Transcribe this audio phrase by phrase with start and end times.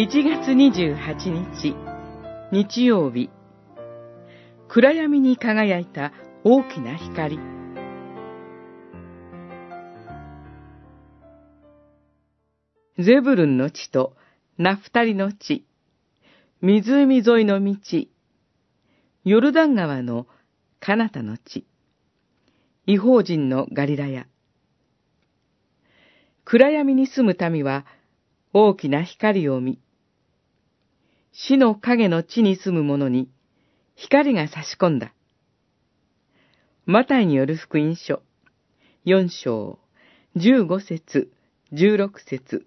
[0.00, 1.76] 1月28日、
[2.52, 3.28] 日曜日、
[4.66, 6.12] 暗闇に輝いた
[6.42, 7.38] 大きな光。
[12.98, 14.16] ゼブルンの地と
[14.56, 15.66] ナフタリの地、
[16.62, 17.76] 湖沿いの道、
[19.24, 20.26] ヨルダン川の
[20.80, 21.66] カナタの地、
[22.86, 24.26] 違法人のガリラヤ。
[26.52, 27.86] 暗闇に住む民は
[28.52, 29.78] 大きな光を見、
[31.30, 33.30] 死の影の地に住む者に
[33.94, 35.14] 光が差し込んだ。
[36.86, 38.20] マタイによる福音書、
[39.04, 39.78] 四章、
[40.34, 41.30] 十五節、
[41.70, 42.66] 十六節。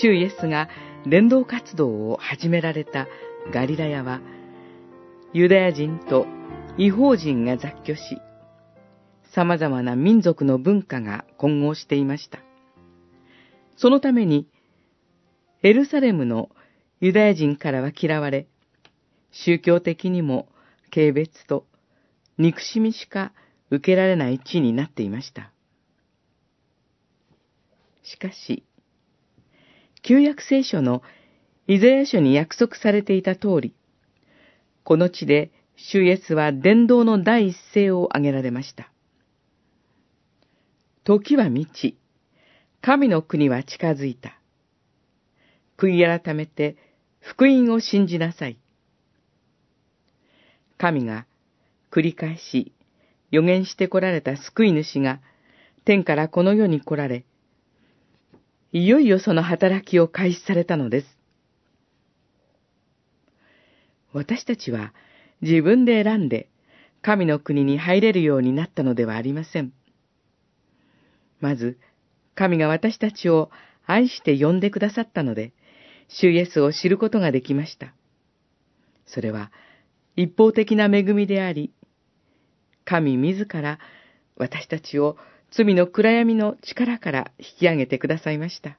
[0.00, 0.70] 主イエスが
[1.04, 3.06] 伝道活動を始められた
[3.52, 4.22] ガリラヤは、
[5.34, 6.24] ユダヤ人と
[6.78, 8.18] 違法人が雑居し、
[9.32, 12.40] 様々な民族の文化が混合していました。
[13.76, 14.48] そのために、
[15.62, 16.50] エルサレムの
[17.00, 18.46] ユダヤ人からは嫌われ、
[19.30, 20.48] 宗教的にも
[20.90, 21.66] 軽蔑と
[22.38, 23.32] 憎しみしか
[23.70, 25.52] 受けられない地になっていました。
[28.02, 28.64] しかし、
[30.02, 31.02] 旧約聖書の
[31.66, 33.74] イザヤ書に約束されていた通り、
[34.84, 38.90] この地で主イエスは伝道の第一声を挙げられました。
[41.08, 41.96] 時は満ち、
[42.82, 44.38] 神の国は近づいた。
[45.78, 46.76] 悔い改めて
[47.18, 48.58] 福音を信じなさい。
[50.76, 51.24] 神が
[51.90, 52.74] 繰り返し
[53.30, 55.20] 予言して来られた救い主が
[55.86, 57.24] 天からこの世に来られ、
[58.72, 61.06] いよいよその働きを開始されたのです。
[64.12, 64.92] 私たちは
[65.40, 66.50] 自分で選んで
[67.00, 69.72] 神の国に入れるようになったのではありません。
[71.40, 71.78] まず、
[72.34, 73.50] 神が私たちを
[73.86, 75.52] 愛して呼んでくださったので、
[76.08, 77.94] 主イエスを知ることができました。
[79.06, 79.50] それは
[80.16, 81.72] 一方的な恵みであり、
[82.84, 83.78] 神自ら
[84.36, 85.16] 私たちを
[85.50, 88.78] 罪の暗闇の力から引き上げてくださいました。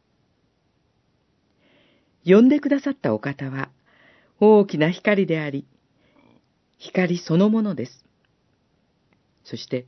[2.26, 3.70] 呼んでくださったお方は
[4.40, 5.66] 大きな光であり、
[6.78, 8.06] 光そのものです。
[9.44, 9.86] そして、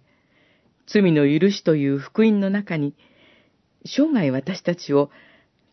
[0.88, 2.96] 罪の許しという福音の中に、
[3.86, 5.10] 生涯私たちを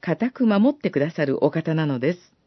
[0.01, 2.38] 固く守ってくださるお方なのです。